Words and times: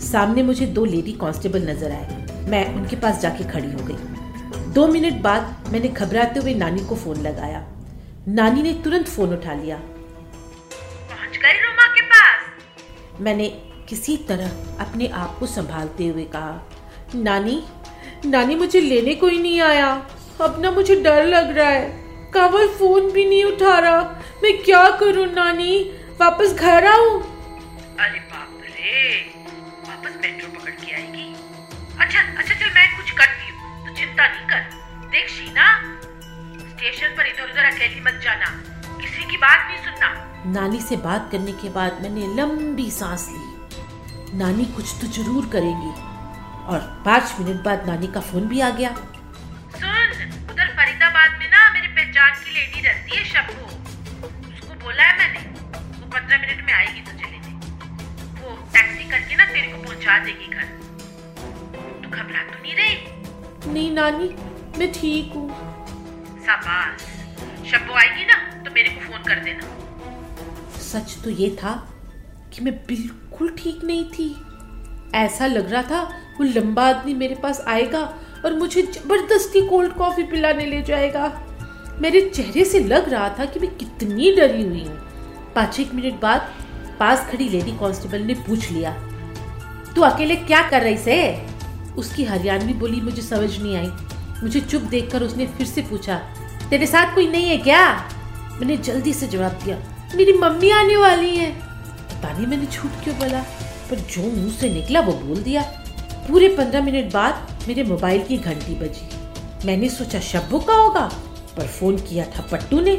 सामने 0.00 0.42
मुझे 0.42 0.66
दो 0.66 0.84
लेडी 0.84 1.12
कांस्टेबल 1.12 1.68
नज़र 1.70 1.92
आए। 1.92 2.26
मैं 2.48 2.74
उनके 2.74 2.96
पास 2.96 3.20
जाके 3.20 3.44
खड़ी 3.44 3.72
हो 3.72 3.86
गई। 3.86 4.72
दो 4.72 4.86
मिनट 4.86 5.20
बाद 5.22 5.70
मैंने 5.72 5.88
घबराते 5.88 6.40
हुए 6.40 6.54
नानी 6.54 6.84
को 6.84 6.96
फ़ोन 6.96 7.16
लगाया। 7.16 7.64
नानी 8.28 8.62
ने 8.62 8.72
तुरंत 8.74 9.08
फ़ोन 9.08 9.32
उठा 9.32 9.54
लिया। 9.54 9.76
पहुँच 9.76 11.36
गई 11.36 11.52
रोमा 11.52 11.86
के 11.86 12.02
पास। 12.02 13.20
मैंने 13.20 13.48
किसी 13.88 14.16
तरह 14.16 14.50
अपने 14.80 15.06
आप 15.06 15.36
को 15.38 15.46
संभालते 15.46 16.06
हुए 16.06 16.24
कहा 16.24 16.68
नानी 17.14 17.62
नानी 18.26 18.54
मुझे 18.54 18.80
लेने 18.80 19.14
कोई 19.14 19.38
नहीं 19.38 19.60
आया। 19.60 19.88
अब 20.40 20.60
ना 20.60 20.70
मुझे 20.70 20.96
डर 20.96 21.26
लग 21.26 21.56
रहा 21.56 21.68
है। 21.68 21.88
कंवल 22.34 22.68
फ़ोन 22.68 23.10
भी 23.10 23.24
नहीं 23.24 23.44
उठा 23.44 23.78
रहा। 23.78 24.00
मैं 24.42 24.56
क्या 24.62 24.88
करूँ 24.90 25.26
नानी? 25.26 25.78
वापस 26.20 26.52
घर 26.52 26.86
आऊँ? 26.86 27.20
अरे 27.20 28.18
बाप 28.20 28.60
रे। 28.62 29.35
अच्छा 32.16 32.38
अच्छा 32.38 32.54
चल, 32.54 32.70
मैं 32.74 32.96
कुछ 32.96 33.10
करती 33.10 33.50
हूँ। 33.50 33.86
तो 33.86 33.94
चिंता 33.94 34.26
नहीं 34.28 34.46
कर। 34.46 34.60
देख, 35.10 35.28
शीना, 35.28 35.66
स्टेशन 36.68 37.16
पर 37.16 37.26
इधर 37.26 37.50
उधर 37.50 37.64
अकेली 37.64 38.00
मत 38.00 38.20
जाना। 38.24 38.46
किसी 39.00 39.30
की 39.30 39.36
बात 39.36 39.68
नहीं 39.68 39.84
सुनना। 39.84 40.08
नानी 40.60 40.80
से 40.80 40.96
बात 40.96 41.28
करने 41.32 41.52
के 41.52 41.68
बाद 41.68 41.98
मैंने 42.02 42.26
लंबी 42.34 42.90
सांस 42.90 43.28
ली। 43.30 44.38
नानी 44.38 44.64
कुछ 44.64 44.94
तो 45.00 45.06
ज़रूर 45.06 45.46
करेंगी। 45.46 45.90
और 46.66 47.02
पाँच 47.06 47.34
मिनट 47.40 47.62
बाद 47.62 47.86
नानी 47.86 48.06
का 48.06 48.20
फ़ोन 48.20 48.48
भी 48.48 48.60
आ 48.60 48.70
गया। 48.70 48.90
नानी 64.06 64.28
मैं 64.78 64.90
ठीक 64.92 65.32
हूँ। 65.34 65.48
शाबाश। 66.46 67.00
शब्बू 67.70 67.94
आएगी 67.94 68.24
ना 68.24 68.34
तो 68.64 68.70
मेरे 68.74 68.90
को 68.90 69.00
फ़ोन 69.02 69.22
कर 69.22 69.42
देना। 69.44 70.80
सच 70.80 71.16
तो 71.24 71.30
ये 71.30 71.48
था 71.62 71.72
कि 72.52 72.64
मैं 72.64 72.74
बिल्कुल 72.88 73.48
ठीक 73.58 73.82
नहीं 73.84 74.04
थी। 74.10 74.28
ऐसा 75.14 75.46
लग 75.46 75.72
रहा 75.72 75.82
था 75.82 76.02
वो 76.38 76.44
लंबा 76.44 76.84
आदमी 76.88 77.14
मेरे 77.14 77.34
पास 77.42 77.64
आएगा 77.68 78.02
और 78.44 78.54
मुझे 78.54 78.82
ज़बरदस्ती 78.82 79.66
कोल्ड 79.68 79.92
कॉफ़ी 79.94 80.22
पिलाने 80.30 80.66
ले 80.66 80.82
जाएगा। 80.82 81.26
मेरे 82.00 82.20
चेहरे 82.30 82.64
से 82.64 82.80
लग 82.84 83.08
रहा 83.08 83.28
था 83.38 83.44
कि 83.44 83.60
मैं 83.60 83.74
कितनी 83.76 84.30
डरी 84.36 84.62
हुई 84.62 84.84
हूँ। 84.84 84.96
पाँच 85.54 85.80
एक 85.80 85.94
मिनट 85.94 86.20
बाद 86.20 86.52
पास 87.00 87.28
खड़ी 87.30 87.48
लेडी 87.48 87.76
कांस्टेबल 87.78 88.22
ने 88.22 88.34
पूछ 88.46 88.70
लिया 88.70 88.96
तू 89.94 90.02
अकेले 90.04 90.36
क्या 90.36 90.62
कर 90.70 90.82
रही 90.82 90.96
से? 90.98 91.16
उसकी 91.98 92.24
हरियाणवी 92.24 92.72
बोली 92.74 93.00
मुझे 93.00 93.22
समझ 93.22 93.50
नहीं 93.52 93.76
आई। 93.76 93.90
मुझे 94.42 94.60
चुप 94.60 94.82
देखकर 94.84 95.22
उसने 95.22 95.46
फिर 95.48 95.66
से 95.66 95.82
पूछा, 95.82 96.16
तेरे 96.70 96.86
साथ 96.86 97.14
कोई 97.14 97.28
नहीं 97.28 97.48
है 97.48 97.56
क्या? 97.58 97.82
मैंने 98.52 98.76
जल्दी 98.78 99.12
से 99.12 99.26
जवाब 99.26 99.58
दिया, 99.64 99.76
मेरी 100.16 100.32
मम्मी 100.32 100.70
आने 100.70 100.96
वाली 100.96 101.36
है। 101.36 101.50
पता 101.52 102.32
नहीं 102.32 102.46
मैंने 102.46 102.66
झूठ 102.66 103.02
क्यों 103.04 103.16
बोला, 103.18 103.40
पर 103.90 103.96
जो 104.10 104.22
मुँह 104.22 104.50
से 104.50 104.70
निकला 104.70 105.00
वो 105.00 105.12
बोल 105.16 105.42
दिया। 105.42 105.62
पूरे 106.28 106.48
पंद्रह 106.48 106.82
मिनट 106.82 107.12
बाद 107.12 107.66
मेरे 107.68 107.82
मोबाइल 107.84 108.22
की 108.22 108.36
घंटी 108.38 108.74
बजी। 108.74 109.66
मैंने 109.66 109.88
सोचा 109.88 110.20
शब्बू 110.22 110.58
का 110.60 110.74
होगा, 110.74 111.06
पर 111.56 111.66
फ़ोन 111.68 111.96
किया 111.98 112.24
था 112.28 112.42
पट्टू 112.52 112.80
ने। 112.80 112.96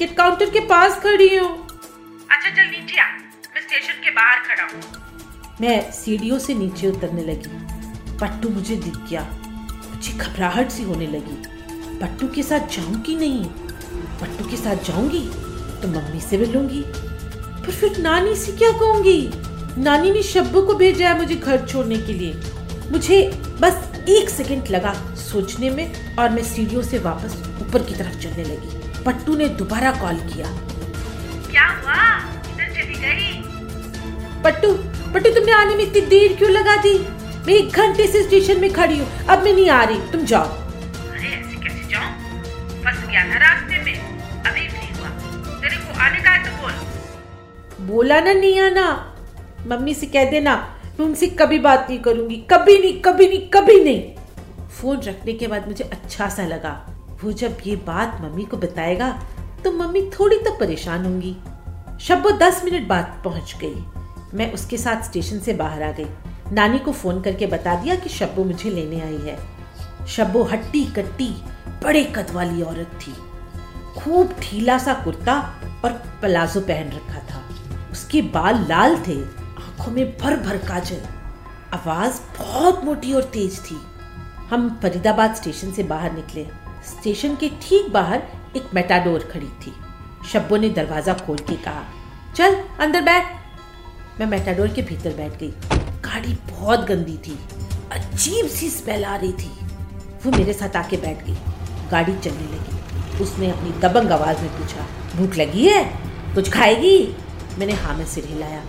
टिकट 0.00 0.16
काउंटर 0.16 0.50
के 0.50 0.60
पास 0.60 0.94
खड़ी 1.00 1.36
हूँ। 1.36 1.48
अच्छा 2.30 2.50
चल 2.50 2.68
नीचे 2.70 3.00
आ। 3.00 3.06
मैं 3.54 3.62
स्टेशन 3.62 4.00
के 4.04 4.10
बाहर 4.10 4.38
खड़ा 4.40 4.62
हूँ। 4.62 5.58
मैं 5.60 5.92
सीढ़ियों 5.92 6.38
से 6.38 6.54
नीचे 6.54 6.88
उतरने 6.88 7.22
लगी। 7.22 8.16
पट्टू 8.18 8.48
मुझे 8.48 8.76
दिख 8.76 8.96
गया। 9.10 9.22
मुझे 9.90 10.12
घबराहट 10.12 10.70
सी 10.70 10.82
होने 10.82 11.06
लगी। 11.06 11.36
पट्टू 11.98 12.28
के 12.28 12.42
साथ 12.42 12.72
जाऊँगी 12.76 13.16
नहीं। 13.16 13.44
पट्टू 14.20 14.48
के 14.50 14.56
साथ 14.56 14.84
जाऊँगी 14.84 15.20
तो 15.82 15.88
मम्मी 15.88 16.20
से 16.20 16.38
मिलूँगी। 16.38 16.82
पर 16.86 17.70
फिर 17.70 17.98
नानी 17.98 18.34
से 18.36 18.52
क्या 18.52 18.72
कहूँगी? 18.72 19.30
नानी 19.82 20.12
ने 20.12 20.22
शब्बू 20.22 20.62
को 20.62 20.74
भेजा 20.74 21.08
है 21.08 21.18
मुझे 21.18 21.34
घर 21.34 21.66
छोड़ने 21.66 21.98
के 21.98 22.12
लिए। 22.12 22.40
मुझे 22.92 23.22
बस 23.60 24.04
एक 24.08 24.30
सेकंड 24.30 24.68
लगा 24.68 24.94
सोचने 25.14 25.70
में 25.70 26.16
और 26.16 26.30
मैं 26.30 26.42
सीढ़ियों 26.44 26.82
से 26.82 26.98
वापस 26.98 27.42
ऊपर 27.62 27.82
की 27.82 27.94
तरफ़ 27.94 28.18
चलने 28.18 28.44
लगी। 28.44 28.79
पट्टू 29.06 29.36
ने 29.36 29.48
दोबारा 29.58 29.90
कॉल 29.92 30.16
किया। 30.26 30.46
क्या 31.50 31.66
हुआ? 31.66 32.00
इधर 32.50 32.72
चली 32.74 32.94
गई? 32.96 33.30
पट्टू 34.44 34.72
पट्टू 35.12 35.30
तुमने 35.30 35.52
आने 35.52 35.74
में 35.76 35.84
इतनी 35.84 36.00
देर 36.08 36.36
क्यों 36.36 36.50
लगा 36.50 36.76
दी? 36.82 36.98
मैं 37.46 37.54
एक 37.54 37.72
घंटे 37.72 38.06
से 38.06 38.22
स्टेशन 38.22 38.60
में 38.60 38.72
खड़ी 38.72 38.98
हूँ 38.98 39.06
अब 39.26 39.42
मैं 39.44 39.52
नहीं 39.52 39.68
आ 39.70 39.82
रही। 39.84 40.10
तुम 40.12 40.24
जाओ। 40.24 40.44
अरे 40.44 41.28
ऐसे 41.28 41.56
कैसे 41.62 41.88
जाऊँ? 41.88 42.10
फंस 42.84 43.06
गया 43.08 43.24
था 43.30 43.38
रास्ते 43.38 43.82
में। 43.84 43.94
अभी 43.94 44.68
फ्री 44.68 44.98
हुआ। 44.98 45.08
तेरे 45.60 45.76
को 45.76 45.98
आने 46.00 46.22
का 46.22 46.30
है 46.30 46.44
तो 46.44 46.62
बोल। 46.62 47.86
बोला 47.86 48.20
ना 48.20 48.32
नहीं 48.32 48.60
आना। 48.60 48.86
मम्मी 49.66 49.94
से 49.94 50.06
कह 50.06 50.30
देना 50.30 50.56
मैं 51.00 51.06
उनसे 51.06 51.26
कभी 51.26 51.58
बात 51.58 51.86
नहीं 51.90 51.98
करूँगी। 52.00 52.36
कभी 52.50 52.78
नहीं 52.78 53.00
कभी 53.02 53.28
नहीं 53.28 53.48
कभी 53.50 53.80
नहीं। 53.84 54.68
फ़ोन 54.70 55.00
रखने 55.00 55.32
के 55.32 55.46
बाद 55.46 55.68
मुझे 55.68 55.84
अच्छा 55.84 56.28
सा 56.28 56.46
लगा। 56.46 56.72
वो 57.24 57.32
जब 57.32 57.56
ये 57.66 57.76
बात 57.76 58.18
मम्मी 58.20 58.44
को 58.44 58.56
बताएगा 58.56 59.10
तो 59.64 59.72
मम्मी 59.72 60.10
थोड़ी 60.10 60.38
तो 60.38 60.56
परेशान 60.56 61.04
होंगी। 61.04 61.36
शब्बो 62.00 62.30
दस 62.30 62.62
मिनट 62.64 62.88
बाद 62.88 63.20
पहुँच 63.24 63.54
गई। 63.60 63.84
मैं 64.34 64.52
उसके 64.52 64.76
साथ 64.78 65.02
स्टेशन 65.02 65.38
से 65.38 65.52
बाहर 65.52 65.82
आ 65.82 65.90
गई। 65.92 66.06
नानी 66.52 66.78
को 66.78 66.92
फ़ोन 66.92 67.20
करके 67.22 67.46
बता 67.46 67.74
दिया 67.74 67.94
कि 67.94 68.08
शब्बो 68.08 68.44
मुझे 68.44 68.70
लेने 68.70 69.00
आई 69.00 69.18
है। 69.18 69.38
शब्बो 70.06 70.42
हट्टी 70.42 70.84
कट्टी, 70.84 71.28
बड़े 71.84 72.04
कद 72.04 72.30
वाली 72.30 72.62
औरत 72.62 72.98
थी। 73.02 73.12
खूब 74.00 74.34
ढीला 74.40 74.78
सा 74.78 74.94
कुर्ता 74.94 75.54
और 75.84 75.92
प्लाजो 75.92 76.60
पहन 76.60 76.88
रखा 76.88 77.18
था। 77.18 77.42
उसके 77.92 78.22
बाल 78.22 78.66
लाल 78.68 78.96
थे, 79.08 79.22
आँखों 79.24 79.92
में 79.92 80.18
भर 80.18 80.36
भर 80.36 80.56
काजल। 80.58 81.00
आवाज़ 81.74 82.20
बहुत 82.38 82.84
मोटी 82.84 83.12
और 83.12 83.22
तेज 83.22 83.60
थी। 83.60 83.80
हम 84.50 84.78
फरीदाबाद 84.82 85.34
स्टेशन 85.34 85.72
से 85.72 85.82
बाहर 85.82 86.12
निकले। 86.12 86.46
स्टेशन 86.88 87.34
के 87.36 87.48
ठीक 87.62 87.90
बाहर 87.92 88.22
एक 88.56 88.74
मेटाडोर 88.74 89.28
खड़ी 89.32 89.48
थी। 89.62 89.72
शब्बो 90.28 90.56
ने 90.56 90.68
दरवाज़ा 90.68 91.14
खोल 91.16 91.38
के 91.38 91.56
कहा, 91.56 91.84
चल, 92.36 92.54
अंदर 92.80 93.02
बैठ। 93.02 94.20
मैं 94.20 94.26
मेटाडोर 94.26 94.68
के 94.68 94.82
भीतर 94.82 95.14
बैठ 95.16 95.38
गई। 95.40 95.50
गाड़ी 96.04 96.32
बहुत 96.50 96.80
गंदी 96.80 97.16
थी। 97.18 97.38
अजीब 97.92 98.46
सी 98.46 98.68
स्मेल 98.70 99.04
आ 99.04 99.16
रही 99.16 99.32
थी। 99.32 99.50
वो 100.24 100.30
मेरे 100.30 100.52
साथ 100.52 100.76
आके 100.76 100.96
बैठ 100.96 101.24
गई। 101.24 101.36
गाड़ी 101.90 102.18
चलने 102.18 102.46
लगी। 102.46 103.22
उसने 103.22 103.50
अपनी 103.50 103.70
दबंग 103.80 104.10
आवाज़ 104.10 104.42
में 104.42 104.50
पूछा, 104.50 104.86
भूख 105.16 105.36
लगी 105.36 105.66
है? 105.68 105.84
कुछ 106.34 106.50
खाएगी? 106.52 107.16
मैंने 107.58 107.72
हाँ 107.72 107.96
में 107.96 108.04
सिर 108.06 108.24
हिलाया। 108.24 108.62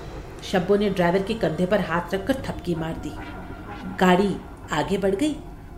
शब्बो 0.43 0.75
ने 0.75 0.89
ड्राइवर 0.89 1.23
के 1.23 1.33
कंधे 1.33 1.65
पर 1.65 1.81
हाथ 1.81 2.13
रखकर 2.13 2.43
थपकी 2.45 2.75
मार 2.75 2.93
दी। 2.93 3.11
गाड़ी 3.99 4.35
आगे 4.71 4.97
बढ़ 4.97 5.15
गई 5.15 5.35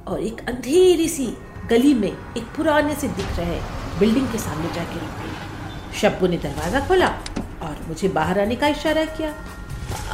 और 0.07 0.19
एक 0.19 0.47
अंधेरी 0.49 1.07
सी 1.07 1.25
गली 1.69 1.93
में 1.93 2.11
एक 2.37 2.43
पुराने 2.43 2.95
से 2.95 3.07
दिख 3.07 3.39
रहे 3.39 3.59
बिल्डिंग 3.99 4.31
के 4.31 4.37
सामने 4.37 4.73
जाके 4.73 4.93
रुक 4.93 5.09
गई। 5.09 5.99
शब्बू 5.99 6.27
ने 6.27 6.37
दरवाज़ा 6.37 6.79
खोला 6.79 7.07
और 7.61 7.85
मुझे 7.87 8.07
बाहर 8.07 8.39
आने 8.39 8.55
का 8.55 8.67
इशारा 8.67 9.05
किया। 9.05 9.33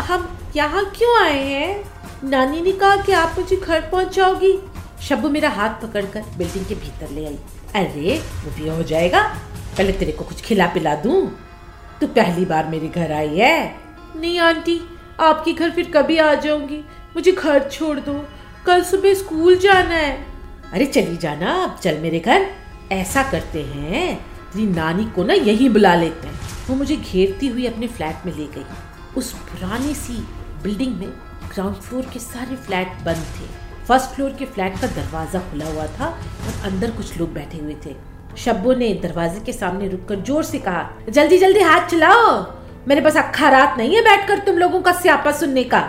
हम 0.01 0.39
यहाँ 0.55 0.85
क्यों 0.85 1.23
आए 1.23 1.43
हैं? 1.43 1.91
नानी 2.23 2.61
ने 2.61 2.71
कहा 2.71 2.95
कि 2.95 3.11
आप 3.11 3.35
मुझे 3.39 3.55
घर 3.55 3.81
पहुँचाओगी। 3.81 4.59
शब्बू 5.01 5.29
मेरा 5.29 5.49
हाथ 5.49 5.69
पकड़कर 5.69 6.23
बिल्डिंग 6.37 6.65
के 6.65 6.75
भीतर 6.75 7.09
ले 7.09 7.25
आई। 7.25 7.39
अरे, 7.75 8.23
वो 8.45 8.51
भी 8.51 8.69
हो 8.69 8.83
जाएगा। 8.83 9.21
पहले 9.77 9.91
तेरे 9.91 10.11
को 10.11 10.23
कुछ 10.23 10.41
खिला 10.41 10.67
पिला 10.67 10.95
दूँ। 10.95 11.39
तू 12.01 12.07
पहली 12.07 12.45
बार 12.45 12.65
मेरे 12.65 12.87
घर 12.87 13.11
आई 13.11 13.37
है? 13.37 13.75
नहीं 14.15 14.39
आंटी, 14.39 14.81
आपके 15.19 15.53
घर 15.53 15.71
फिर 15.71 15.91
कभी 15.91 16.17
आ 16.17 16.33
जाऊँगी। 16.33 16.77
मुझे 17.15 17.31
घर 17.31 17.69
छोड़ 17.69 17.99
दो। 17.99 18.25
कल 18.65 18.83
सुबह 18.83 19.13
स्कूल 19.13 19.57
जाना 19.57 19.95
है। 19.95 20.38
अरे 20.73 20.85
चली 20.85 21.17
जाना, 21.17 21.53
अब 21.53 21.77
चल 21.83 21.97
मेरे 21.97 22.19
घर। 22.19 22.45
ऐसा 22.91 23.23
करते 23.31 23.61
हैं 23.63 24.15
तेरी 24.51 24.65
नानी 24.67 25.05
को 25.05 25.23
ना 25.23 25.33
यही 25.33 25.69
बुला 25.69 25.93
लेते 25.95 26.27
हैं। 26.27 26.39
वो 26.67 26.75
मुझे 26.75 26.95
घेरती 26.95 27.47
हुई 27.47 27.65
अपने 27.65 27.87
फ्लैट 27.87 28.25
में 28.25 28.33
ले 28.33 28.45
गई। 28.47 28.65
उस 29.17 29.31
पुरानी 29.33 29.93
सी 29.95 30.13
बिल्डिंग 30.63 30.95
में 30.95 31.09
ग्राउंड 31.53 31.75
फ्लोर 31.75 32.05
के 32.13 32.19
सारे 32.19 32.55
फ्लैट 32.55 33.01
बंद 33.05 33.25
थे। 33.35 33.47
फ़र्स्ट 33.87 34.09
फ्लोर 34.15 34.33
के 34.39 34.45
फ्लैट 34.45 34.79
का 34.81 34.87
दरवाज़ा 34.87 35.39
खुला 35.41 35.65
हुआ 35.65 35.87
था 35.97 36.07
और 36.07 36.71
अंदर 36.71 36.91
कुछ 36.91 37.17
लोग 37.17 37.33
बैठे 37.33 37.57
हुए 37.57 37.75
थे। 37.85 37.95
शब्बो 38.37 38.73
ने 38.73 38.93
दरवाजे 39.03 39.39
के 39.39 39.53
सामने 39.53 39.87
रुककर 39.87 40.19
ज़ोर 40.21 40.43
से 40.43 40.59
कहा, 40.59 40.89
जल्दी 41.09 41.37
जल्दी 41.37 41.61
हाथ 41.61 41.87
चलाओ। 41.87 42.41
मेरे 42.87 43.01
पास 43.01 43.17
अखा 43.17 43.49
रात 43.49 43.77
नहीं 43.77 43.95
है 43.95 44.01
बैठकर 44.01 44.39
तुम 44.39 44.57
लोगों 44.57 44.81
का 44.81 44.91
स्यापा 44.91 45.31
सुनने 45.31 45.63
का। 45.63 45.79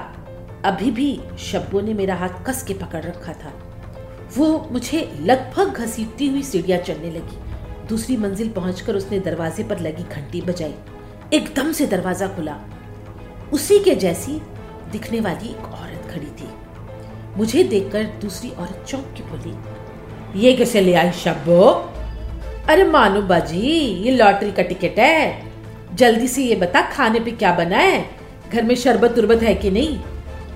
अभी 0.65 0.91
भी 0.91 1.19
शब्बो 1.41 1.81
ने 1.81 1.95
मेरा 1.95 2.15
हाथ 2.15 2.45
कस 2.47 2.63
के 2.63 2.75
पकड़ 2.75 3.03
रखा 3.05 3.33
था। 3.35 3.53
वो 4.37 4.69
मुझे 4.73 5.01
लगभग 5.21 5.71
घसीटती 5.75 6.29
हुई 6.29 6.43
सीढ़ियाँ 6.43 6.79
चढ़ने 6.79 7.11
लगी। 7.11 7.39
दूसरी 7.89 8.17
मंजिल 8.17 8.49
पहुंचकर 8.49 8.95
उसने 8.95 9.19
दरवाजे 9.21 9.63
पर 9.63 9.81
लगी 9.81 10.03
घंटी 10.05 10.41
बजाई। 10.43 10.75
एकदम 11.33 11.73
से 11.73 11.87
दरवाज़ा 11.87 12.29
खुला। 12.29 12.57
उसी 13.53 13.79
के 13.79 13.95
जैसी 13.95 14.41
दिखने 14.93 15.21
वाली 15.21 15.49
एक 15.49 15.65
औरत 15.65 16.11
खड़ी 16.11 16.27
थी। 16.39 16.49
मुझे 17.37 17.63
देखकर 17.65 18.05
दूसरी 18.23 18.51
औरत 18.51 18.85
चौंक 18.89 19.15
के 19.17 19.23
बोली, 19.23 20.41
ये 20.41 20.53
कैसे 20.53 20.81
ले 20.81 20.95
आई 20.95 21.13
शब्बो? 21.15 21.63
अरे 22.69 22.85
मानो 22.85 23.23
बाजी, 23.23 23.61
ये 24.03 24.11
लॉटरी 24.11 24.53
का 24.53 24.63
टिकट 24.63 24.99
है। 24.99 25.49
जल्दी 25.95 26.29
से 26.29 26.43
ये 26.43 26.57
बता, 26.57 26.81
खाने 26.91 27.21
पे 27.21 27.31
क्या 27.31 27.53
बना 27.55 27.77
है? 27.77 28.05
घर 28.53 28.63
में 28.63 28.75
शरबत 28.75 29.19
उर्बत 29.19 29.43
है 29.43 29.55
कि 29.55 29.71
नहीं? 29.71 29.99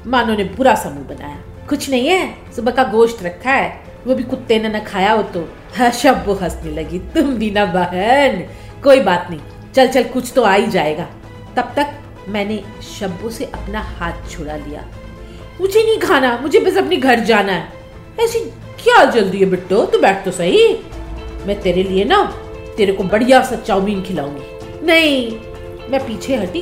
मानो 0.06 0.34
ने 0.34 0.44
बुरा 0.46 0.74
समूह 0.74 1.04
बनाया। 1.06 1.42
कुछ 1.68 1.90
नहीं 1.90 2.08
है। 2.08 2.34
सुबह 2.56 2.72
का 2.72 2.84
गोश्त 2.84 3.22
रखा 3.22 3.50
है। 3.50 3.84
वो 4.06 4.14
भी 4.14 4.22
कुत्ते 4.22 4.58
ने 4.58 4.68
न 4.68 4.80
खाया 4.80 5.12
हो 5.12 5.22
तो। 5.22 5.48
हाँ, 5.76 5.90
शब्बो 5.90 6.32
हंसने 6.32 6.70
लगी। 6.70 6.98
तुम 6.98 7.34
भी 7.34 7.50
ना 7.50 7.64
बहन। 7.64 8.48
कोई 8.84 9.00
बात 9.00 9.26
नहीं। 9.30 9.40
चल 9.74 9.88
चल 9.88 10.02
कुछ 10.02 10.32
तो 10.36 10.42
आ 10.42 10.54
ही 10.54 10.66
जाएगा। 10.66 11.06
तब 11.56 11.72
तक 11.76 11.86
मैंने 12.28 12.64
शब्बो 13.00 13.30
से 13.30 13.44
अपना 13.44 13.80
हाथ 13.80 14.30
छुड़ा 14.30 14.56
लिया। 14.56 14.88
मुझे 15.60 15.82
नहीं 15.82 15.98
खाना। 15.98 16.38
मुझे 16.38 16.60
बस 16.60 16.76
अपने 16.76 16.96
घर 16.96 17.20
जाना 17.20 17.52
है। 17.52 17.72
ऐसी 18.20 18.38
क्या 18.84 19.04
जल्दी 19.04 19.38
है 19.38 19.46
बिट्टो? 19.46 19.84
तू 19.84 19.98
बैठ 19.98 20.24
तो 20.24 20.30
सही। 20.30 20.74
मैं 21.46 21.60
तेरे 21.60 21.82
लिए 21.82 22.04
ना 22.04 22.24
तेरे 22.76 22.92
को 22.92 23.04
बढ़िया 23.04 23.42
सा 23.42 23.56
चाउमीन 23.56 24.02
खिलाऊँगी। 24.02 24.42
नहीं 24.86 25.38
मैं 25.90 26.06
पीछे 26.06 26.36
हटी 26.36 26.60